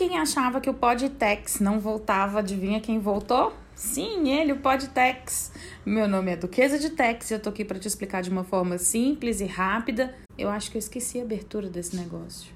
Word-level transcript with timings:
quem 0.00 0.16
achava 0.16 0.62
que 0.62 0.70
o 0.70 0.72
Podtex 0.72 1.60
não 1.60 1.78
voltava, 1.78 2.38
adivinha 2.38 2.80
quem 2.80 2.98
voltou? 2.98 3.52
Sim, 3.74 4.30
ele, 4.30 4.50
o 4.50 4.56
Podtex. 4.56 5.52
Meu 5.84 6.08
nome 6.08 6.30
é 6.32 6.36
Duquesa 6.36 6.78
de 6.78 6.88
Tex 6.88 7.30
e 7.30 7.34
eu 7.34 7.38
tô 7.38 7.50
aqui 7.50 7.66
para 7.66 7.78
te 7.78 7.86
explicar 7.86 8.22
de 8.22 8.30
uma 8.30 8.42
forma 8.42 8.78
simples 8.78 9.42
e 9.42 9.44
rápida. 9.44 10.14
Eu 10.38 10.48
acho 10.48 10.70
que 10.70 10.78
eu 10.78 10.80
esqueci 10.80 11.20
a 11.20 11.22
abertura 11.22 11.68
desse 11.68 11.94
negócio. 11.94 12.50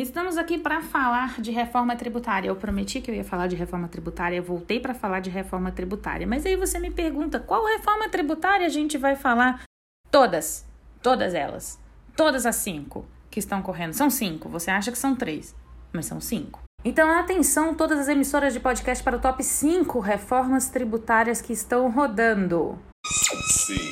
Estamos 0.00 0.36
aqui 0.36 0.56
para 0.58 0.80
falar 0.80 1.40
de 1.40 1.50
reforma 1.50 1.96
tributária. 1.96 2.48
Eu 2.48 2.54
prometi 2.54 3.00
que 3.00 3.10
eu 3.10 3.14
ia 3.16 3.24
falar 3.24 3.48
de 3.48 3.56
reforma 3.56 3.88
tributária, 3.88 4.36
eu 4.36 4.44
voltei 4.44 4.78
para 4.78 4.94
falar 4.94 5.18
de 5.18 5.28
reforma 5.28 5.72
tributária. 5.72 6.24
Mas 6.24 6.46
aí 6.46 6.54
você 6.54 6.78
me 6.78 6.88
pergunta, 6.88 7.40
qual 7.40 7.66
reforma 7.66 8.08
tributária 8.08 8.64
a 8.64 8.68
gente 8.68 8.96
vai 8.96 9.16
falar? 9.16 9.64
Todas, 10.08 10.64
todas 11.02 11.34
elas. 11.34 11.80
Todas 12.16 12.46
as 12.46 12.54
cinco 12.54 13.04
que 13.28 13.40
estão 13.40 13.60
correndo. 13.60 13.92
São 13.92 14.08
cinco. 14.08 14.48
Você 14.48 14.70
acha 14.70 14.92
que 14.92 14.98
são 14.98 15.16
três, 15.16 15.52
mas 15.92 16.06
são 16.06 16.20
cinco. 16.20 16.62
Então, 16.84 17.10
atenção, 17.10 17.74
todas 17.74 17.98
as 17.98 18.06
emissoras 18.06 18.52
de 18.52 18.60
podcast 18.60 19.02
para 19.02 19.16
o 19.16 19.20
top 19.20 19.42
5 19.42 19.98
reformas 19.98 20.68
tributárias 20.68 21.42
que 21.42 21.52
estão 21.52 21.90
rodando. 21.90 22.78
5, 23.04 23.82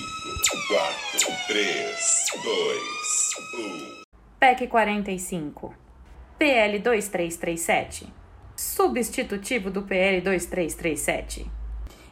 4, 0.68 1.32
3, 1.48 2.26
2, 2.44 4.02
1. 4.02 4.02
PEC 4.38 4.68
45. 4.68 5.85
PL 6.38 6.78
2337. 6.80 8.12
Substitutivo 8.54 9.70
do 9.70 9.82
PL 9.82 10.20
2337. 10.20 11.50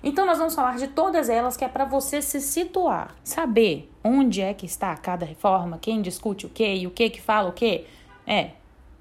Então 0.02 0.24
nós 0.24 0.38
vamos 0.38 0.55
falar 0.55 0.77
de 0.77 0.88
todas 0.88 1.28
elas 1.28 1.56
que 1.56 1.65
é 1.65 1.69
para 1.69 1.84
você 1.84 2.23
se 2.23 2.41
situar, 2.41 3.15
saber 3.23 3.91
onde 4.02 4.40
é 4.40 4.52
que 4.54 4.65
está 4.66 4.95
cada 4.96 5.26
reforma, 5.26 5.79
quem 5.79 6.01
discute 6.01 6.46
o 6.46 6.49
que 6.49 6.74
e 6.74 6.87
o 6.87 6.90
que 6.90 7.10
que 7.10 7.21
fala 7.21 7.51
o 7.51 7.52
que. 7.52 7.87
É, 8.26 8.51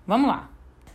vamos 0.06 0.28
lá. 0.28 0.50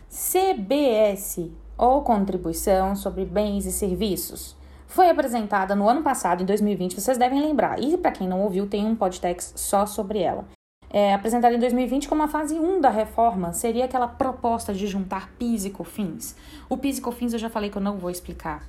CBS 0.09 1.49
ou 1.77 2.03
contribuição 2.03 2.95
sobre 2.95 3.25
bens 3.25 3.65
e 3.65 3.71
serviços. 3.71 4.55
Foi 4.85 5.09
apresentada 5.09 5.75
no 5.75 5.87
ano 5.87 6.03
passado, 6.03 6.41
em 6.41 6.45
2020, 6.45 6.99
vocês 6.99 7.17
devem 7.17 7.41
lembrar. 7.41 7.79
E 7.79 7.95
para 7.97 8.11
quem 8.11 8.27
não 8.27 8.41
ouviu, 8.41 8.67
tem 8.67 8.85
um 8.85 8.95
podcast 8.95 9.59
só 9.59 9.85
sobre 9.85 10.19
ela. 10.19 10.45
É, 10.91 11.13
apresentada 11.13 11.55
em 11.55 11.59
2020 11.59 12.07
como 12.07 12.23
a 12.23 12.27
fase 12.27 12.55
1 12.55 12.81
da 12.81 12.89
reforma, 12.89 13.53
seria 13.53 13.85
aquela 13.85 14.07
proposta 14.07 14.73
de 14.73 14.87
juntar 14.87 15.29
PIS 15.37 15.65
e 15.65 15.69
COFINS. 15.69 16.35
O 16.67 16.77
PIS 16.77 16.97
e 16.97 17.01
COFINS 17.01 17.33
eu 17.33 17.39
já 17.39 17.49
falei 17.49 17.69
que 17.69 17.77
eu 17.77 17.81
não 17.81 17.97
vou 17.97 18.09
explicar. 18.09 18.63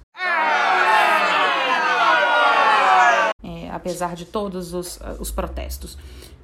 apesar 3.80 4.14
de 4.14 4.24
todos 4.24 4.74
os, 4.74 5.00
os 5.18 5.30
protestos. 5.30 5.96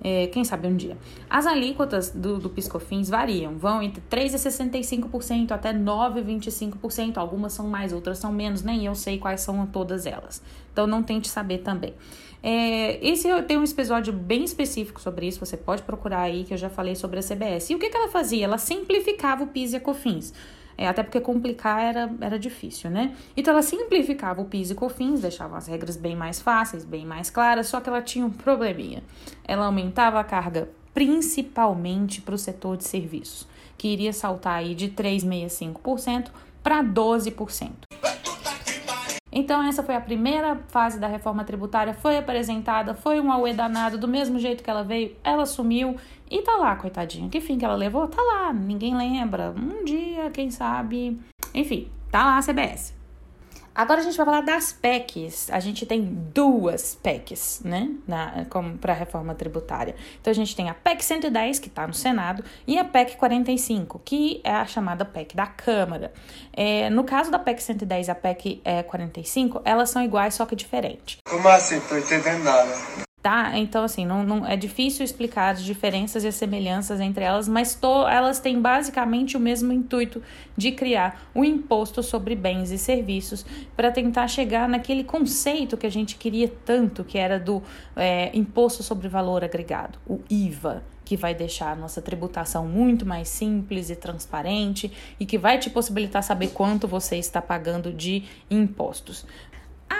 É, 0.02 0.26
quem 0.26 0.44
sabe 0.44 0.68
um 0.68 0.76
dia. 0.76 0.96
As 1.28 1.46
alíquotas 1.46 2.10
do, 2.10 2.38
do 2.38 2.50
Piscofins 2.50 3.08
variam, 3.08 3.56
vão 3.56 3.82
entre 3.82 4.02
3,65% 4.10 5.50
até 5.50 5.72
9,25%. 5.72 7.16
Algumas 7.16 7.52
são 7.52 7.66
mais, 7.66 7.92
outras 7.92 8.18
são 8.18 8.32
menos, 8.32 8.62
nem 8.62 8.84
eu 8.84 8.94
sei 8.94 9.18
quais 9.18 9.40
são 9.40 9.66
todas 9.66 10.06
elas. 10.06 10.42
Então 10.72 10.86
não 10.86 11.02
tente 11.02 11.28
saber 11.28 11.58
também. 11.58 11.94
É, 12.42 13.04
esse 13.04 13.26
eu 13.26 13.42
tenho 13.42 13.60
um 13.60 13.64
episódio 13.64 14.12
bem 14.12 14.44
específico 14.44 15.00
sobre 15.00 15.26
isso, 15.26 15.40
você 15.40 15.56
pode 15.56 15.82
procurar 15.82 16.20
aí, 16.20 16.44
que 16.44 16.54
eu 16.54 16.58
já 16.58 16.70
falei 16.70 16.94
sobre 16.94 17.18
a 17.18 17.22
CBS. 17.22 17.70
E 17.70 17.74
o 17.74 17.78
que, 17.78 17.90
que 17.90 17.96
ela 17.96 18.08
fazia? 18.08 18.44
Ela 18.44 18.58
simplificava 18.58 19.42
o 19.42 19.48
PIS 19.48 19.72
e 19.72 19.76
a 19.76 19.80
COFINS. 19.80 20.32
É, 20.78 20.86
até 20.86 21.02
porque 21.02 21.20
complicar 21.20 21.82
era, 21.82 22.10
era 22.20 22.38
difícil, 22.38 22.90
né? 22.90 23.14
Então 23.36 23.52
ela 23.52 23.62
simplificava 23.62 24.42
o 24.42 24.44
PIS 24.44 24.70
e 24.70 24.74
COFINS, 24.74 25.22
deixava 25.22 25.56
as 25.56 25.66
regras 25.66 25.96
bem 25.96 26.14
mais 26.14 26.40
fáceis, 26.40 26.84
bem 26.84 27.06
mais 27.06 27.30
claras, 27.30 27.68
só 27.68 27.80
que 27.80 27.88
ela 27.88 28.02
tinha 28.02 28.26
um 28.26 28.30
probleminha. 28.30 29.02
Ela 29.44 29.64
aumentava 29.66 30.20
a 30.20 30.24
carga 30.24 30.68
principalmente 30.92 32.20
para 32.20 32.34
o 32.34 32.38
setor 32.38 32.76
de 32.76 32.84
serviços, 32.84 33.46
que 33.76 33.88
iria 33.88 34.12
saltar 34.12 34.54
aí 34.54 34.74
de 34.74 34.88
3,65% 34.88 36.30
para 36.62 36.82
12%. 36.82 37.85
Então, 39.38 39.62
essa 39.62 39.82
foi 39.82 39.94
a 39.94 40.00
primeira 40.00 40.56
fase 40.68 40.98
da 40.98 41.06
reforma 41.06 41.44
tributária, 41.44 41.92
foi 41.92 42.16
apresentada, 42.16 42.94
foi 42.94 43.20
um 43.20 43.30
auê 43.30 43.52
danado, 43.52 43.98
do 43.98 44.08
mesmo 44.08 44.38
jeito 44.38 44.64
que 44.64 44.70
ela 44.70 44.82
veio, 44.82 45.14
ela 45.22 45.44
sumiu 45.44 45.94
e 46.30 46.40
tá 46.40 46.56
lá, 46.56 46.74
coitadinha. 46.74 47.28
Que 47.28 47.38
fim 47.38 47.58
que 47.58 47.64
ela 47.66 47.74
levou? 47.74 48.08
Tá 48.08 48.22
lá, 48.22 48.50
ninguém 48.50 48.96
lembra. 48.96 49.50
Um 49.54 49.84
dia, 49.84 50.30
quem 50.30 50.50
sabe. 50.50 51.20
Enfim, 51.52 51.90
tá 52.10 52.24
lá 52.24 52.38
a 52.38 52.42
CBS. 52.42 52.95
Agora 53.76 54.00
a 54.00 54.02
gente 54.02 54.16
vai 54.16 54.24
falar 54.24 54.40
das 54.40 54.72
PECs. 54.72 55.50
A 55.50 55.60
gente 55.60 55.84
tem 55.84 56.02
duas 56.02 56.94
PECs, 57.02 57.60
né, 57.62 57.90
para 58.80 58.94
a 58.94 58.96
reforma 58.96 59.34
tributária. 59.34 59.94
Então 60.18 60.30
a 60.30 60.34
gente 60.34 60.56
tem 60.56 60.70
a 60.70 60.74
PEC 60.74 61.04
110, 61.04 61.58
que 61.58 61.68
está 61.68 61.86
no 61.86 61.92
Senado, 61.92 62.42
e 62.66 62.78
a 62.78 62.84
PEC 62.84 63.16
45, 63.16 64.00
que 64.02 64.40
é 64.42 64.52
a 64.52 64.64
chamada 64.64 65.04
PEC 65.04 65.36
da 65.36 65.46
Câmara. 65.46 66.10
É, 66.54 66.88
no 66.88 67.04
caso 67.04 67.30
da 67.30 67.38
PEC 67.38 67.62
110 67.62 68.08
e 68.08 68.10
a 68.10 68.14
PEC 68.14 68.62
é, 68.64 68.82
45, 68.82 69.60
elas 69.62 69.90
são 69.90 70.02
iguais, 70.02 70.32
só 70.32 70.46
que 70.46 70.56
diferentes. 70.56 71.18
Como 71.28 71.46
assim? 71.46 71.78
Tô 71.80 71.98
entendendo 71.98 72.44
nada 72.44 73.05
tá? 73.26 73.58
Então, 73.58 73.82
assim, 73.82 74.06
não, 74.06 74.22
não 74.22 74.46
é 74.46 74.56
difícil 74.56 75.04
explicar 75.04 75.52
as 75.52 75.64
diferenças 75.64 76.22
e 76.22 76.28
as 76.28 76.36
semelhanças 76.36 77.00
entre 77.00 77.24
elas, 77.24 77.48
mas 77.48 77.74
to, 77.74 78.06
elas 78.06 78.38
têm 78.38 78.60
basicamente 78.60 79.36
o 79.36 79.40
mesmo 79.40 79.72
intuito 79.72 80.22
de 80.56 80.70
criar 80.70 81.28
o 81.34 81.40
um 81.40 81.44
imposto 81.44 82.04
sobre 82.04 82.36
bens 82.36 82.70
e 82.70 82.78
serviços 82.78 83.44
para 83.76 83.90
tentar 83.90 84.28
chegar 84.28 84.68
naquele 84.68 85.02
conceito 85.02 85.76
que 85.76 85.88
a 85.88 85.90
gente 85.90 86.14
queria 86.14 86.46
tanto, 86.64 87.02
que 87.02 87.18
era 87.18 87.36
do 87.36 87.60
é, 87.96 88.30
imposto 88.32 88.84
sobre 88.84 89.08
valor 89.08 89.42
agregado, 89.42 89.98
o 90.06 90.20
IVA 90.30 90.84
que 91.04 91.16
vai 91.16 91.34
deixar 91.36 91.70
a 91.70 91.76
nossa 91.76 92.02
tributação 92.02 92.66
muito 92.66 93.06
mais 93.06 93.28
simples 93.28 93.90
e 93.90 93.96
transparente 93.96 94.90
e 95.20 95.24
que 95.24 95.38
vai 95.38 95.56
te 95.56 95.70
possibilitar 95.70 96.20
saber 96.20 96.48
quanto 96.48 96.88
você 96.88 97.16
está 97.16 97.40
pagando 97.40 97.92
de 97.92 98.24
impostos. 98.50 99.24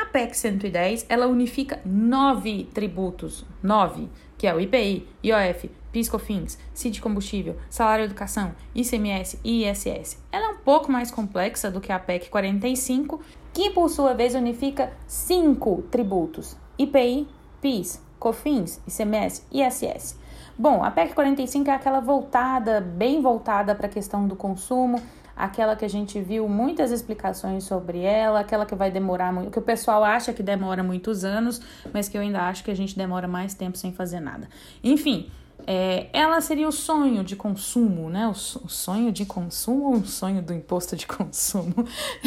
A 0.07 0.09
PEC 0.09 0.37
110, 0.37 1.07
ela 1.09 1.27
unifica 1.27 1.81
nove 1.85 2.71
tributos, 2.73 3.45
nove, 3.61 4.09
que 4.39 4.47
é 4.47 4.55
o 4.55 4.61
IPI, 4.61 5.05
IOF, 5.25 5.69
PIS/COFINS, 5.91 6.59
CID 6.73 7.01
combustível, 7.01 7.57
salário 7.69 8.05
educação, 8.05 8.55
ICMS 8.73 9.41
e 9.43 9.69
ISS. 9.69 10.23
Ela 10.31 10.47
é 10.47 10.49
um 10.51 10.59
pouco 10.59 10.93
mais 10.93 11.11
complexa 11.11 11.73
do 11.73 11.81
que 11.81 11.91
a 11.91 11.99
PEC 11.99 12.31
45, 12.31 13.21
que 13.53 13.71
por 13.71 13.91
sua 13.91 14.15
vez 14.15 14.37
unifica 14.37 14.93
cinco 15.09 15.83
tributos: 15.91 16.57
IPI, 16.79 17.27
PIS, 17.61 18.01
COFINS, 18.21 18.81
ICMS 18.87 19.43
e 19.51 19.61
ISS. 19.61 20.17
Bom, 20.57 20.85
a 20.85 20.91
PEC 20.93 21.15
45 21.15 21.69
é 21.69 21.75
aquela 21.75 21.99
voltada, 21.99 22.81
bem 22.81 23.21
voltada 23.21 23.75
para 23.75 23.89
a 23.89 23.91
questão 23.91 24.29
do 24.29 24.37
consumo, 24.37 25.03
aquela 25.37 25.77
que 25.77 25.85
a 25.85 25.89
gente 25.89 26.21
viu 26.21 26.49
muitas 26.49 26.91
explicações 26.91 27.65
sobre 27.65 28.01
ela, 28.01 28.41
aquela 28.41 28.65
que 28.65 28.75
vai 28.75 28.91
demorar 28.91 29.33
muito, 29.33 29.51
que 29.51 29.59
o 29.59 29.63
pessoal 29.63 30.03
acha 30.03 30.33
que 30.33 30.43
demora 30.43 30.83
muitos 30.83 31.25
anos, 31.25 31.61
mas 31.93 32.09
que 32.09 32.17
eu 32.17 32.23
ainda 32.23 32.41
acho 32.43 32.65
que 32.65 32.71
a 32.71 32.77
gente 32.77 32.97
demora 32.97 33.29
mais 33.29 33.53
tempo 33.55 33.77
sem 33.77 33.93
fazer 33.93 34.21
nada. 34.21 34.49
Enfim, 34.83 35.31
é, 35.67 36.07
ela 36.13 36.41
seria 36.41 36.69
o 36.69 36.73
sonho 36.73 37.25
de 37.25 37.35
consumo, 37.35 38.09
né? 38.09 38.29
O, 38.29 38.35
sonho 38.35 39.11
de 39.11 39.27
consumo 39.27 39.87
ou 39.87 39.95
o 39.97 40.07
sonho 40.07 40.41
do 40.41 40.53
imposto 40.55 40.97
de 40.97 41.07
consumo? 41.09 41.87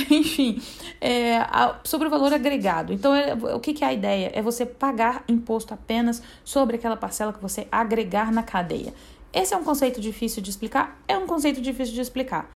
Enfim, 0.10 0.62
é, 1.00 1.38
a, 1.38 1.80
sobre 1.84 2.08
o 2.08 2.12
valor 2.12 2.34
agregado. 2.34 2.92
Então, 2.94 3.16
é, 3.16 3.34
o 3.34 3.60
que, 3.60 3.74
que 3.74 3.84
é 3.84 3.88
a 3.88 3.94
ideia? 3.94 4.32
É 4.34 4.42
você 4.42 4.66
pagar 4.66 5.24
imposto 5.28 5.74
apenas 5.74 6.22
sobre 6.44 6.76
aquela 6.76 6.98
parcela 6.98 7.32
que 7.34 7.42
você 7.42 7.68
agregar 7.72 8.32
na 8.32 8.44
cadeia. 8.44 8.94
Esse 9.32 9.54
é 9.54 9.58
um 9.58 9.64
conceito 9.64 10.02
difícil 10.02 10.42
de 10.42 10.50
explicar? 10.50 11.00
É 11.08 11.18
um 11.18 11.28
conceito 11.28 11.62
difícil 11.62 11.94
de 11.94 12.02
explicar. 12.02 12.50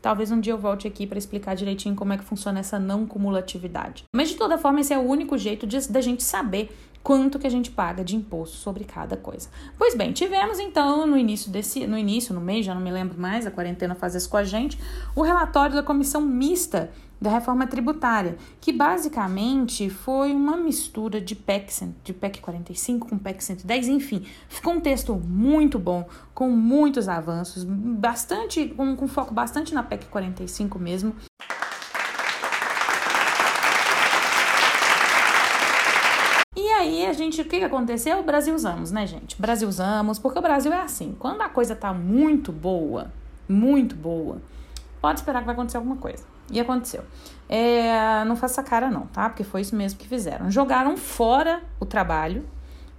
Talvez 0.00 0.30
um 0.30 0.40
dia 0.40 0.52
eu 0.52 0.58
volte 0.58 0.86
aqui 0.86 1.06
para 1.06 1.18
explicar 1.18 1.54
direitinho 1.54 1.94
como 1.94 2.12
é 2.12 2.16
que 2.16 2.24
funciona 2.24 2.60
essa 2.60 2.78
não 2.78 3.06
cumulatividade. 3.06 4.04
Mas 4.14 4.30
de 4.30 4.36
toda 4.36 4.56
forma, 4.56 4.80
esse 4.80 4.94
é 4.94 4.98
o 4.98 5.02
único 5.02 5.36
jeito 5.36 5.66
da 5.90 6.00
gente 6.00 6.22
saber 6.22 6.70
quanto 7.02 7.38
que 7.38 7.46
a 7.46 7.50
gente 7.50 7.70
paga 7.70 8.04
de 8.04 8.16
imposto 8.16 8.56
sobre 8.56 8.84
cada 8.84 9.16
coisa. 9.16 9.48
Pois 9.78 9.94
bem, 9.94 10.12
tivemos 10.12 10.58
então 10.58 11.06
no 11.06 11.16
início 11.16 11.50
desse, 11.50 11.86
no 11.86 11.96
início, 11.96 12.34
no 12.34 12.40
mês, 12.40 12.66
já 12.66 12.74
não 12.74 12.82
me 12.82 12.90
lembro 12.90 13.20
mais, 13.20 13.46
a 13.46 13.50
quarentena 13.50 13.94
faz 13.94 14.14
isso 14.14 14.28
com 14.28 14.36
a 14.36 14.44
gente, 14.44 14.78
o 15.14 15.22
relatório 15.22 15.74
da 15.74 15.82
comissão 15.82 16.20
mista 16.20 16.90
da 17.20 17.30
reforma 17.30 17.66
tributária, 17.66 18.36
que 18.60 18.72
basicamente 18.72 19.90
foi 19.90 20.32
uma 20.32 20.56
mistura 20.56 21.20
de 21.20 21.34
PEC, 21.34 21.92
de 22.04 22.12
PEC 22.12 22.40
45 22.40 23.08
com 23.08 23.18
PEC 23.18 23.42
110, 23.42 23.88
enfim, 23.88 24.24
ficou 24.48 24.74
um 24.74 24.80
texto 24.80 25.14
muito 25.14 25.78
bom, 25.78 26.06
com 26.32 26.48
muitos 26.50 27.08
avanços, 27.08 27.64
bastante, 27.64 28.68
com, 28.68 28.94
com 28.94 29.08
foco 29.08 29.34
bastante 29.34 29.74
na 29.74 29.82
PEC 29.82 30.06
45 30.06 30.78
mesmo. 30.78 31.14
E 36.56 36.68
aí 36.70 37.04
a 37.04 37.06
gente, 37.18 37.42
o 37.42 37.44
que 37.44 37.62
aconteceu? 37.62 38.22
Brasil 38.22 38.54
usamos, 38.54 38.90
né, 38.90 39.06
gente? 39.06 39.40
Brasil 39.40 39.68
usamos, 39.68 40.18
porque 40.18 40.38
o 40.38 40.42
Brasil 40.42 40.72
é 40.72 40.80
assim, 40.80 41.14
quando 41.18 41.42
a 41.42 41.48
coisa 41.48 41.76
tá 41.76 41.92
muito 41.92 42.50
boa, 42.50 43.12
muito 43.48 43.94
boa, 43.94 44.40
pode 45.00 45.20
esperar 45.20 45.40
que 45.40 45.46
vai 45.46 45.54
acontecer 45.54 45.76
alguma 45.76 45.96
coisa. 45.96 46.24
E 46.50 46.58
aconteceu. 46.58 47.04
É, 47.48 48.24
não 48.24 48.36
faça 48.36 48.62
cara 48.62 48.90
não, 48.90 49.06
tá? 49.06 49.28
Porque 49.28 49.44
foi 49.44 49.60
isso 49.60 49.76
mesmo 49.76 49.98
que 49.98 50.08
fizeram. 50.08 50.50
Jogaram 50.50 50.96
fora 50.96 51.62
o 51.78 51.84
trabalho. 51.84 52.48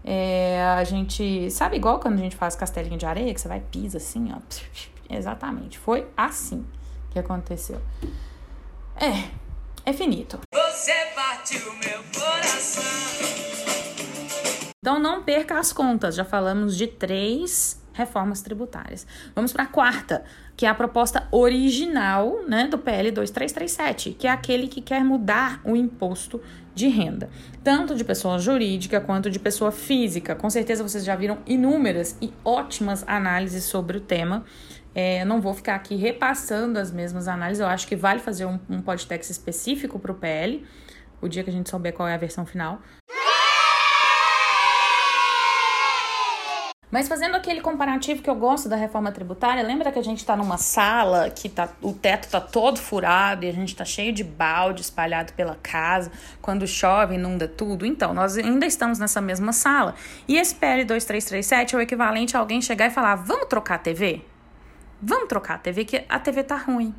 É, 0.04 0.64
a 0.78 0.84
gente, 0.84 1.50
sabe 1.50 1.78
igual 1.78 2.00
quando 2.00 2.16
a 2.16 2.18
gente 2.18 2.36
faz 2.36 2.56
castelinho 2.56 2.98
de 2.98 3.06
areia, 3.06 3.34
que 3.34 3.42
você 3.42 3.48
vai 3.48 3.60
pisa 3.60 3.98
assim, 3.98 4.32
ó. 4.32 4.40
Exatamente. 5.10 5.80
Foi 5.80 6.08
assim 6.16 6.66
que 7.10 7.18
aconteceu. 7.18 7.82
É, 8.96 9.30
é 9.86 9.94
finito. 9.94 10.40
Você 10.54 10.94
partiu 11.16 11.74
meu 11.74 12.04
coração. 12.14 13.49
Então 14.82 14.98
não 14.98 15.24
perca 15.24 15.60
as 15.60 15.74
contas. 15.74 16.16
Já 16.16 16.24
falamos 16.24 16.78
de 16.78 16.88
três 16.88 17.84
reformas 17.92 18.42
tributárias. 18.42 19.06
Vamos 19.36 19.52
para 19.52 19.64
a 19.64 19.68
quarta, 19.68 20.24
que 20.56 20.66
é 20.66 20.70
a 20.70 20.74
proposta 20.74 21.28
original 21.32 22.46
né, 22.48 22.66
do 22.66 22.78
PL 22.78 23.12
2337, 23.12 24.12
que 24.12 24.26
é 24.26 24.30
aquele 24.30 24.70
que 24.70 24.80
quer 24.80 25.04
mudar 25.04 25.60
o 25.66 25.76
imposto 25.76 26.42
de 26.74 26.88
renda, 26.88 27.30
tanto 27.62 27.94
de 27.94 28.06
pessoa 28.06 28.40
jurídica 28.40 29.02
quanto 29.02 29.30
de 29.30 29.38
pessoa 29.38 29.70
física. 29.70 30.34
Com 30.34 30.50
certeza 30.50 30.82
vocês 30.82 31.04
já 31.04 31.14
viram 31.14 31.40
inúmeras 31.46 32.16
e 32.22 32.32
ótimas 32.46 33.04
análises 33.06 33.66
sobre 33.66 33.98
o 33.98 34.02
tema. 34.02 34.46
É, 34.96 35.26
não 35.26 35.42
vou 35.42 35.54
ficar 35.54 35.76
aqui 35.76 35.96
repassando 35.96 36.80
as 36.80 36.90
mesmas 36.90 37.28
análises, 37.28 37.60
eu 37.60 37.68
acho 37.68 37.86
que 37.86 37.98
vale 37.98 38.20
fazer 38.20 38.46
um, 38.46 38.58
um 38.70 38.82
podcast 38.82 39.30
específico 39.30 40.00
para 40.00 40.12
o 40.14 40.16
PL, 40.16 40.66
o 41.22 41.28
dia 41.28 41.44
que 41.44 41.50
a 41.50 41.54
gente 41.54 41.70
souber 41.70 41.92
qual 41.94 42.08
é 42.08 42.14
a 42.14 42.18
versão 42.18 42.46
final. 42.46 42.82
Mas 46.92 47.08
fazendo 47.08 47.36
aquele 47.36 47.62
comparativo 47.62 48.22
que 48.22 48.30
eu 48.30 48.36
gosto 48.36 48.68
da 48.68 48.76
reforma 48.76 49.12
tributária, 49.12 49.62
lembra 49.62 49.92
que 49.92 50.00
a 50.00 50.04
gente 50.04 50.18
está 50.18 50.36
numa 50.36 50.58
sala 50.58 51.30
que 51.30 51.48
tá, 51.48 51.70
o 51.82 51.94
teto 51.94 52.24
está 52.24 52.42
todo 52.42 52.80
furado 52.80 53.46
e 53.46 53.50
a 53.50 53.54
gente 53.54 53.70
está 53.70 53.86
cheio 53.86 54.12
de 54.12 54.24
balde 54.24 54.82
espalhado 54.82 55.34
pela 55.34 55.56
casa, 55.62 56.12
quando 56.42 56.66
chove 56.68 57.14
inunda 57.14 57.48
tudo? 57.48 57.86
Então, 57.86 58.12
nós 58.12 58.38
ainda 58.38 58.66
estamos 58.66 58.98
nessa 58.98 59.22
mesma 59.22 59.54
sala. 59.54 59.94
E 60.28 60.36
esse 60.38 60.56
PL 60.56 60.84
2337 60.86 61.76
é 61.76 61.78
o 61.78 61.82
equivalente 61.82 62.36
a 62.36 62.40
alguém 62.40 62.60
chegar 62.60 62.88
e 62.88 62.90
falar: 62.90 63.16
vamos 63.16 63.48
trocar 63.48 63.76
a 63.76 63.80
TV? 63.80 64.22
Vamos 65.00 65.30
trocar 65.30 65.56
a 65.56 65.60
TV, 65.60 65.86
que 65.86 66.04
a 66.10 66.20
TV 66.20 66.44
tá 66.44 66.58
ruim. 66.58 66.94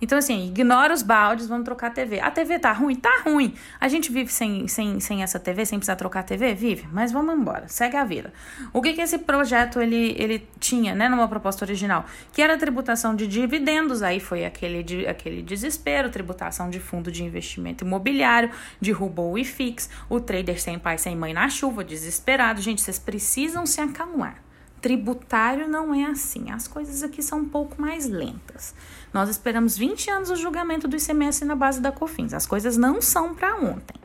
Então, 0.00 0.18
assim, 0.18 0.46
ignora 0.46 0.92
os 0.92 1.02
baldes, 1.02 1.46
vamos 1.46 1.64
trocar 1.64 1.88
a 1.88 1.90
TV. 1.90 2.20
A 2.20 2.30
TV 2.30 2.58
tá 2.58 2.72
ruim? 2.72 2.94
Tá 2.94 3.22
ruim. 3.24 3.54
A 3.80 3.88
gente 3.88 4.12
vive 4.12 4.32
sem, 4.32 4.68
sem, 4.68 5.00
sem 5.00 5.22
essa 5.22 5.38
TV, 5.38 5.64
sem 5.64 5.78
precisar 5.78 5.96
trocar 5.96 6.20
a 6.20 6.22
TV? 6.22 6.54
Vive. 6.54 6.86
Mas 6.92 7.12
vamos 7.12 7.34
embora, 7.34 7.68
segue 7.68 7.96
a 7.96 8.04
vida. 8.04 8.32
O 8.72 8.82
que 8.82 8.92
que 8.92 9.00
esse 9.00 9.18
projeto 9.18 9.80
ele, 9.80 10.14
ele 10.18 10.46
tinha, 10.60 10.94
né, 10.94 11.08
numa 11.08 11.28
proposta 11.28 11.64
original? 11.64 12.04
Que 12.32 12.42
era 12.42 12.54
a 12.54 12.58
tributação 12.58 13.14
de 13.14 13.26
dividendos, 13.26 14.02
aí 14.02 14.20
foi 14.20 14.44
aquele, 14.44 15.06
aquele 15.06 15.42
desespero, 15.42 16.10
tributação 16.10 16.70
de 16.70 16.80
fundo 16.80 17.10
de 17.10 17.24
investimento 17.24 17.84
imobiliário, 17.84 18.50
derrubou 18.80 19.32
o 19.32 19.38
IFIX, 19.38 19.88
o 20.08 20.20
trader 20.20 20.60
sem 20.60 20.78
pai, 20.78 20.98
sem 20.98 21.16
mãe 21.16 21.32
na 21.32 21.48
chuva, 21.48 21.82
desesperado. 21.82 22.60
Gente, 22.60 22.82
vocês 22.82 22.98
precisam 22.98 23.66
se 23.66 23.80
acalmar. 23.80 24.43
Tributário 24.84 25.66
não 25.66 25.94
é 25.94 26.04
assim. 26.04 26.50
As 26.50 26.68
coisas 26.68 27.02
aqui 27.02 27.22
são 27.22 27.38
um 27.38 27.48
pouco 27.48 27.80
mais 27.80 28.06
lentas. 28.06 28.74
Nós 29.14 29.30
esperamos 29.30 29.78
20 29.78 30.10
anos 30.10 30.28
o 30.28 30.36
julgamento 30.36 30.86
do 30.86 30.94
ICMS 30.94 31.42
na 31.46 31.56
base 31.56 31.80
da 31.80 31.90
COFINS. 31.90 32.34
As 32.34 32.44
coisas 32.44 32.76
não 32.76 33.00
são 33.00 33.34
para 33.34 33.56
ontem. 33.56 33.96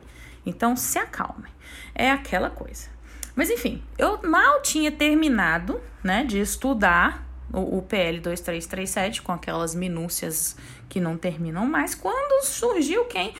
Então 0.46 0.74
se 0.74 0.98
acalmem. 0.98 1.52
É 1.94 2.10
aquela 2.10 2.48
coisa. 2.48 2.88
Mas 3.36 3.50
enfim, 3.50 3.82
eu 3.98 4.22
mal 4.22 4.62
tinha 4.62 4.90
terminado, 4.90 5.78
né, 6.02 6.24
de 6.24 6.40
estudar 6.40 7.28
o, 7.52 7.76
o 7.76 7.82
PL 7.82 8.18
2337 8.18 9.20
com 9.20 9.32
aquelas 9.32 9.74
minúcias 9.74 10.56
que 10.88 10.98
não 10.98 11.18
terminam 11.18 11.66
mais 11.66 11.94
quando 11.94 12.42
surgiu 12.42 13.04
quem? 13.04 13.34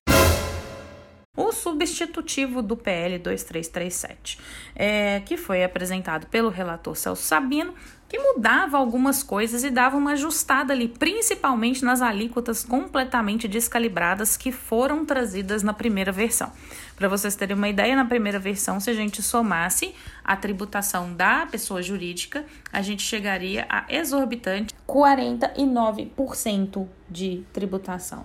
Substitutivo 1.87 2.63
do 2.63 2.77
PL 2.77 3.19
2337, 3.19 4.39
é, 4.75 5.21
que 5.21 5.37
foi 5.37 5.63
apresentado 5.65 6.27
pelo 6.27 6.49
relator 6.49 6.97
Celso 6.97 7.23
Sabino, 7.23 7.73
que 8.09 8.19
mudava 8.19 8.77
algumas 8.77 9.23
coisas 9.23 9.63
e 9.63 9.71
dava 9.71 9.97
uma 9.97 10.11
ajustada 10.13 10.73
ali, 10.73 10.89
principalmente 10.89 11.85
nas 11.85 12.03
alíquotas 12.03 12.65
completamente 12.65 13.47
descalibradas 13.47 14.37
que 14.37 14.51
foram 14.51 15.07
trazidas 15.07 15.63
na 15.63 15.73
primeira 15.73 16.11
versão. 16.11 16.51
Para 16.97 17.07
vocês 17.07 17.37
terem 17.37 17.57
uma 17.57 17.69
ideia, 17.69 17.95
na 17.95 18.05
primeira 18.05 18.41
versão, 18.41 18.81
se 18.81 18.91
a 18.91 18.95
gente 18.95 19.23
somasse 19.23 19.95
a 20.25 20.37
tributação 20.37 21.15
da 21.15 21.47
pessoa 21.47 21.81
jurídica, 21.83 22.45
a 22.73 22.83
gente 22.83 23.03
chegaria 23.03 23.65
a 23.69 23.85
exorbitante 23.89 24.75
49% 24.89 26.89
de 27.09 27.45
tributação. 27.53 28.25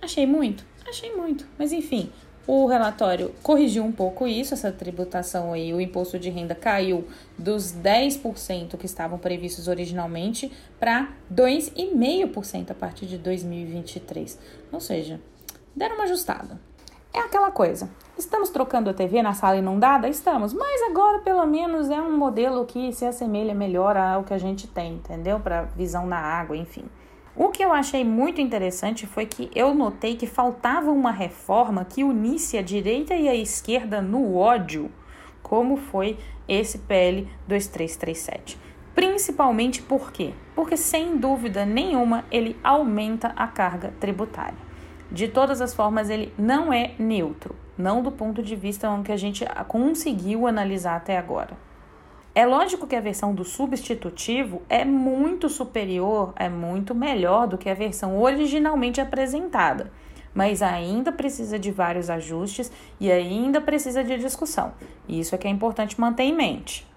Achei 0.00 0.26
muito? 0.26 0.64
Achei 0.88 1.14
muito, 1.14 1.46
mas 1.58 1.70
enfim, 1.72 2.10
o 2.46 2.66
relatório 2.66 3.32
corrigiu 3.42 3.84
um 3.84 3.92
pouco 3.92 4.26
isso, 4.26 4.54
essa 4.54 4.72
tributação 4.72 5.52
aí, 5.52 5.72
o 5.72 5.80
imposto 5.80 6.18
de 6.18 6.28
renda 6.28 6.54
caiu 6.54 7.06
dos 7.38 7.72
10% 7.72 8.76
que 8.76 8.86
estavam 8.86 9.18
previstos 9.18 9.68
originalmente 9.68 10.50
para 10.78 11.08
2,5% 11.32 12.72
a 12.72 12.74
partir 12.74 13.06
de 13.06 13.16
2023. 13.18 14.38
Ou 14.72 14.80
seja, 14.80 15.20
deram 15.74 15.94
uma 15.94 16.04
ajustada. 16.04 16.60
É 17.14 17.20
aquela 17.20 17.50
coisa. 17.50 17.90
Estamos 18.18 18.48
trocando 18.50 18.88
a 18.88 18.94
TV 18.94 19.22
na 19.22 19.34
sala 19.34 19.56
inundada? 19.56 20.08
Estamos, 20.08 20.52
mas 20.52 20.82
agora 20.90 21.18
pelo 21.20 21.46
menos 21.46 21.90
é 21.90 22.00
um 22.00 22.16
modelo 22.16 22.64
que 22.64 22.90
se 22.92 23.04
assemelha 23.04 23.54
melhor 23.54 23.96
ao 23.96 24.24
que 24.24 24.32
a 24.32 24.38
gente 24.38 24.66
tem, 24.66 24.94
entendeu? 24.94 25.38
Para 25.38 25.62
visão 25.62 26.06
na 26.06 26.18
água, 26.18 26.56
enfim. 26.56 26.86
O 27.34 27.48
que 27.48 27.64
eu 27.64 27.72
achei 27.72 28.04
muito 28.04 28.42
interessante 28.42 29.06
foi 29.06 29.24
que 29.24 29.50
eu 29.54 29.72
notei 29.72 30.16
que 30.16 30.26
faltava 30.26 30.90
uma 30.90 31.10
reforma 31.10 31.82
que 31.82 32.04
unisse 32.04 32.58
a 32.58 32.62
direita 32.62 33.14
e 33.14 33.26
a 33.26 33.34
esquerda 33.34 34.02
no 34.02 34.36
ódio, 34.36 34.90
como 35.42 35.78
foi 35.78 36.18
esse 36.46 36.80
PL 36.80 37.26
2337. 37.48 38.58
Principalmente 38.94 39.80
por 39.80 40.12
quê? 40.12 40.34
Porque 40.54 40.76
sem 40.76 41.16
dúvida 41.16 41.64
nenhuma 41.64 42.26
ele 42.30 42.54
aumenta 42.62 43.32
a 43.34 43.46
carga 43.46 43.94
tributária. 43.98 44.58
De 45.10 45.26
todas 45.26 45.62
as 45.62 45.72
formas, 45.72 46.10
ele 46.10 46.34
não 46.36 46.70
é 46.70 46.94
neutro, 46.98 47.56
não 47.78 48.02
do 48.02 48.12
ponto 48.12 48.42
de 48.42 48.54
vista 48.54 48.88
que 49.02 49.12
a 49.12 49.16
gente 49.16 49.42
conseguiu 49.68 50.46
analisar 50.46 50.96
até 50.96 51.16
agora. 51.16 51.56
É 52.34 52.46
lógico 52.46 52.86
que 52.86 52.96
a 52.96 53.00
versão 53.00 53.34
do 53.34 53.44
substitutivo 53.44 54.62
é 54.66 54.86
muito 54.86 55.50
superior, 55.50 56.32
é 56.36 56.48
muito 56.48 56.94
melhor 56.94 57.46
do 57.46 57.58
que 57.58 57.68
a 57.68 57.74
versão 57.74 58.18
originalmente 58.18 59.02
apresentada, 59.02 59.92
mas 60.32 60.62
ainda 60.62 61.12
precisa 61.12 61.58
de 61.58 61.70
vários 61.70 62.08
ajustes 62.08 62.72
e 62.98 63.12
ainda 63.12 63.60
precisa 63.60 64.02
de 64.02 64.16
discussão. 64.16 64.72
Isso 65.06 65.34
é 65.34 65.38
que 65.38 65.46
é 65.46 65.50
importante 65.50 66.00
manter 66.00 66.22
em 66.22 66.34
mente. 66.34 66.90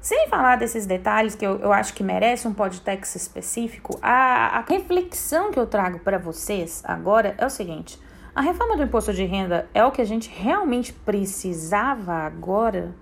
Sem 0.00 0.28
falar 0.28 0.56
desses 0.56 0.86
detalhes 0.86 1.34
que 1.34 1.44
eu, 1.44 1.58
eu 1.58 1.72
acho 1.72 1.92
que 1.92 2.04
merece 2.04 2.46
um 2.46 2.54
podcast 2.54 3.16
específico, 3.16 3.98
a, 4.00 4.58
a 4.58 4.60
reflexão 4.60 5.50
que 5.50 5.58
eu 5.58 5.66
trago 5.66 5.98
para 5.98 6.18
vocês 6.18 6.82
agora 6.84 7.34
é 7.36 7.44
o 7.44 7.50
seguinte: 7.50 7.98
a 8.32 8.40
reforma 8.40 8.76
do 8.76 8.84
imposto 8.84 9.12
de 9.12 9.24
renda 9.24 9.68
é 9.74 9.84
o 9.84 9.90
que 9.90 10.00
a 10.00 10.04
gente 10.06 10.30
realmente 10.30 10.92
precisava 10.92 12.12
agora? 12.12 12.94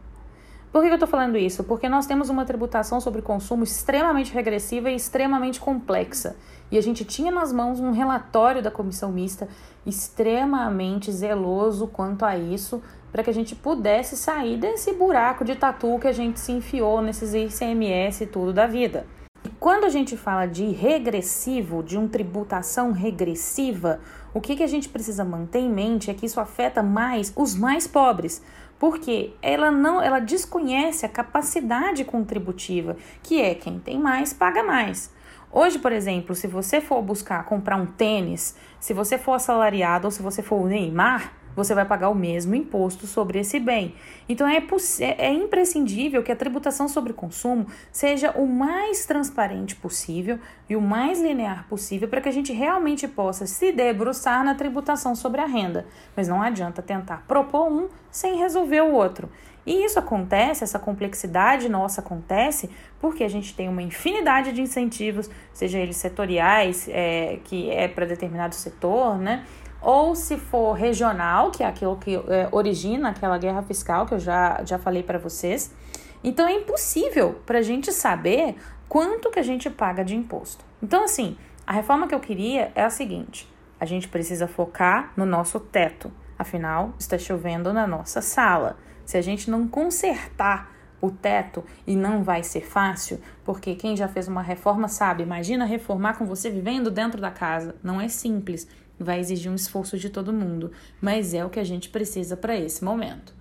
Por 0.72 0.82
que 0.82 0.88
eu 0.88 0.94
estou 0.94 1.08
falando 1.08 1.36
isso? 1.36 1.64
Porque 1.64 1.88
nós 1.88 2.06
temos 2.06 2.30
uma 2.30 2.44
tributação 2.44 3.00
sobre 3.00 3.20
consumo 3.20 3.64
extremamente 3.64 4.32
regressiva 4.32 4.88
e 4.88 4.94
extremamente 4.94 5.58
complexa. 5.58 6.36
E 6.70 6.78
a 6.78 6.80
gente 6.80 7.04
tinha 7.04 7.32
nas 7.32 7.52
mãos 7.52 7.80
um 7.80 7.90
relatório 7.90 8.62
da 8.62 8.70
comissão 8.70 9.10
mista 9.10 9.48
extremamente 9.84 11.10
zeloso 11.10 11.88
quanto 11.88 12.24
a 12.24 12.36
isso, 12.36 12.80
para 13.10 13.24
que 13.24 13.30
a 13.30 13.34
gente 13.34 13.56
pudesse 13.56 14.16
sair 14.16 14.56
desse 14.58 14.92
buraco 14.92 15.44
de 15.44 15.56
tatu 15.56 15.98
que 15.98 16.06
a 16.06 16.12
gente 16.12 16.38
se 16.38 16.52
enfiou 16.52 17.02
nesses 17.02 17.34
ICMS 17.34 18.22
e 18.22 18.26
tudo 18.28 18.52
da 18.52 18.68
vida. 18.68 19.04
E 19.44 19.48
quando 19.58 19.84
a 19.84 19.88
gente 19.88 20.16
fala 20.16 20.46
de 20.46 20.66
regressivo, 20.66 21.82
de 21.82 21.98
uma 21.98 22.08
tributação 22.08 22.92
regressiva, 22.92 23.98
o 24.32 24.40
que, 24.40 24.54
que 24.54 24.62
a 24.62 24.68
gente 24.68 24.88
precisa 24.88 25.24
manter 25.24 25.58
em 25.58 25.70
mente 25.70 26.10
é 26.10 26.14
que 26.14 26.26
isso 26.26 26.38
afeta 26.38 26.80
mais 26.80 27.32
os 27.34 27.56
mais 27.56 27.88
pobres, 27.88 28.40
porque 28.80 29.34
ela 29.42 29.70
não, 29.70 30.02
ela 30.02 30.18
desconhece 30.18 31.04
a 31.04 31.08
capacidade 31.08 32.02
contributiva, 32.02 32.96
que 33.22 33.38
é 33.38 33.54
quem 33.54 33.78
tem 33.78 34.00
mais 34.00 34.32
paga 34.32 34.64
mais. 34.64 35.12
Hoje, 35.52 35.78
por 35.78 35.92
exemplo, 35.92 36.34
se 36.34 36.46
você 36.46 36.80
for 36.80 37.02
buscar 37.02 37.44
comprar 37.44 37.76
um 37.76 37.84
tênis, 37.84 38.56
se 38.80 38.94
você 38.94 39.18
for 39.18 39.34
assalariado 39.34 40.06
ou 40.06 40.10
se 40.10 40.22
você 40.22 40.42
for 40.42 40.62
o 40.62 40.66
Neymar, 40.66 41.30
você 41.54 41.74
vai 41.74 41.84
pagar 41.84 42.08
o 42.08 42.14
mesmo 42.14 42.54
imposto 42.54 43.06
sobre 43.06 43.40
esse 43.40 43.58
bem. 43.58 43.94
Então 44.28 44.46
é, 44.46 44.62
é, 45.00 45.26
é 45.26 45.32
imprescindível 45.32 46.22
que 46.22 46.32
a 46.32 46.36
tributação 46.36 46.88
sobre 46.88 47.12
consumo 47.12 47.66
seja 47.92 48.30
o 48.32 48.46
mais 48.46 49.04
transparente 49.06 49.76
possível 49.76 50.38
e 50.68 50.76
o 50.76 50.80
mais 50.80 51.20
linear 51.20 51.66
possível 51.68 52.08
para 52.08 52.20
que 52.20 52.28
a 52.28 52.32
gente 52.32 52.52
realmente 52.52 53.06
possa 53.08 53.46
se 53.46 53.72
debruçar 53.72 54.44
na 54.44 54.54
tributação 54.54 55.14
sobre 55.14 55.40
a 55.40 55.46
renda. 55.46 55.86
Mas 56.16 56.28
não 56.28 56.42
adianta 56.42 56.82
tentar 56.82 57.24
propor 57.26 57.70
um 57.70 57.88
sem 58.10 58.36
resolver 58.36 58.80
o 58.80 58.92
outro. 58.92 59.28
E 59.66 59.84
isso 59.84 59.98
acontece, 59.98 60.64
essa 60.64 60.78
complexidade 60.78 61.68
nossa 61.68 62.00
acontece 62.00 62.70
porque 62.98 63.22
a 63.22 63.28
gente 63.28 63.54
tem 63.54 63.68
uma 63.68 63.82
infinidade 63.82 64.52
de 64.52 64.60
incentivos, 64.60 65.30
seja 65.52 65.78
eles 65.78 65.96
setoriais, 65.96 66.88
é, 66.88 67.38
que 67.44 67.70
é 67.70 67.86
para 67.86 68.06
determinado 68.06 68.54
setor, 68.54 69.18
né? 69.18 69.44
Ou 69.82 70.14
se 70.14 70.36
for 70.36 70.72
regional, 70.72 71.50
que 71.50 71.62
é 71.62 71.66
aquilo 71.66 71.96
que 71.96 72.14
é, 72.14 72.48
origina 72.52 73.10
aquela 73.10 73.38
guerra 73.38 73.62
fiscal 73.62 74.06
que 74.06 74.14
eu 74.14 74.18
já, 74.18 74.62
já 74.64 74.78
falei 74.78 75.02
para 75.02 75.18
vocês. 75.18 75.74
Então 76.22 76.46
é 76.46 76.52
impossível 76.52 77.40
para 77.46 77.58
a 77.58 77.62
gente 77.62 77.90
saber 77.92 78.56
quanto 78.88 79.30
que 79.30 79.38
a 79.38 79.42
gente 79.42 79.70
paga 79.70 80.04
de 80.04 80.14
imposto. 80.14 80.64
Então, 80.82 81.04
assim, 81.04 81.36
a 81.66 81.72
reforma 81.72 82.06
que 82.06 82.14
eu 82.14 82.20
queria 82.20 82.72
é 82.74 82.82
a 82.82 82.90
seguinte: 82.90 83.48
a 83.78 83.86
gente 83.86 84.08
precisa 84.08 84.46
focar 84.46 85.12
no 85.16 85.24
nosso 85.24 85.58
teto. 85.58 86.12
Afinal, 86.38 86.94
está 86.98 87.18
chovendo 87.18 87.72
na 87.72 87.86
nossa 87.86 88.20
sala. 88.20 88.76
Se 89.04 89.16
a 89.16 89.22
gente 89.22 89.50
não 89.50 89.68
consertar 89.68 90.70
o 91.00 91.10
teto 91.10 91.64
e 91.86 91.96
não 91.96 92.22
vai 92.22 92.42
ser 92.42 92.60
fácil, 92.60 93.20
porque 93.44 93.74
quem 93.74 93.96
já 93.96 94.06
fez 94.06 94.28
uma 94.28 94.42
reforma 94.42 94.88
sabe, 94.88 95.22
imagina 95.22 95.64
reformar 95.64 96.14
com 96.14 96.26
você 96.26 96.50
vivendo 96.50 96.90
dentro 96.90 97.20
da 97.20 97.30
casa. 97.30 97.74
Não 97.82 98.00
é 98.00 98.08
simples, 98.08 98.68
vai 99.02 99.20
exigir 99.20 99.50
um 99.50 99.54
esforço 99.54 99.98
de 99.98 100.10
todo 100.10 100.32
mundo, 100.32 100.72
mas 101.00 101.34
é 101.34 101.44
o 101.44 101.50
que 101.50 101.58
a 101.58 101.64
gente 101.64 101.88
precisa 101.88 102.36
para 102.36 102.56
esse 102.56 102.84
momento. 102.84 103.34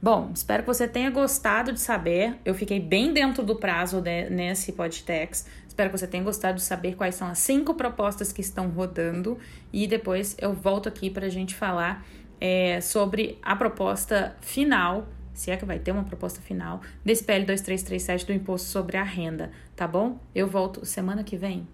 Bom, 0.00 0.30
espero 0.34 0.62
que 0.62 0.66
você 0.68 0.86
tenha 0.86 1.10
gostado 1.10 1.72
de 1.72 1.80
saber. 1.80 2.36
Eu 2.44 2.54
fiquei 2.54 2.78
bem 2.78 3.12
dentro 3.12 3.42
do 3.42 3.56
prazo 3.56 4.00
de, 4.00 4.28
nesse 4.28 4.72
podtext. 4.72 5.46
Espero 5.66 5.90
que 5.90 5.98
você 5.98 6.06
tenha 6.06 6.22
gostado 6.22 6.58
de 6.58 6.62
saber 6.62 6.94
quais 6.94 7.14
são 7.14 7.28
as 7.28 7.38
cinco 7.38 7.74
propostas 7.74 8.30
que 8.30 8.40
estão 8.40 8.68
rodando 8.68 9.38
e 9.72 9.86
depois 9.86 10.36
eu 10.38 10.52
volto 10.52 10.88
aqui 10.88 11.10
para 11.10 11.26
a 11.26 11.30
gente 11.30 11.54
falar 11.54 12.06
é, 12.40 12.80
sobre 12.80 13.38
a 13.42 13.56
proposta 13.56 14.36
final 14.40 15.06
se 15.36 15.50
é 15.50 15.56
que 15.56 15.66
vai 15.66 15.78
ter 15.78 15.92
uma 15.92 16.02
proposta 16.02 16.40
final, 16.40 16.80
desse 17.04 17.22
PL 17.22 17.44
2337 17.44 18.24
do 18.24 18.32
imposto 18.32 18.68
sobre 18.68 18.96
a 18.96 19.02
renda, 19.02 19.52
tá 19.76 19.86
bom? 19.86 20.18
Eu 20.34 20.48
volto 20.48 20.84
semana 20.86 21.22
que 21.22 21.36
vem. 21.36 21.68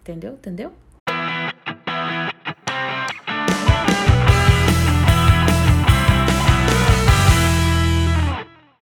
Entendeu? 0.00 0.32
Entendeu? 0.32 0.72